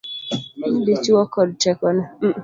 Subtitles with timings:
[0.69, 2.03] Ni dichuo kod tekone.